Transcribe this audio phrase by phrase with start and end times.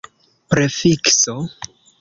[0.49, 1.37] prefikso